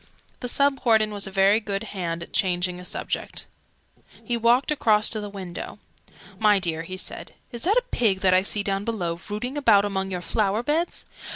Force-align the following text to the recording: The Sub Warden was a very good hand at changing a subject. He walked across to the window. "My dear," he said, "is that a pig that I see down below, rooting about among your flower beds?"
The 0.39 0.47
Sub 0.47 0.79
Warden 0.83 1.13
was 1.13 1.27
a 1.27 1.31
very 1.31 1.59
good 1.59 1.83
hand 1.93 2.23
at 2.23 2.33
changing 2.33 2.79
a 2.79 2.83
subject. 2.83 3.45
He 4.23 4.35
walked 4.35 4.71
across 4.71 5.09
to 5.09 5.21
the 5.21 5.29
window. 5.29 5.77
"My 6.39 6.57
dear," 6.57 6.81
he 6.81 6.97
said, 6.97 7.35
"is 7.51 7.65
that 7.65 7.77
a 7.77 7.83
pig 7.91 8.21
that 8.21 8.33
I 8.33 8.41
see 8.41 8.63
down 8.63 8.83
below, 8.83 9.19
rooting 9.29 9.59
about 9.59 9.85
among 9.85 10.09
your 10.09 10.21
flower 10.21 10.63
beds?" 10.63 11.05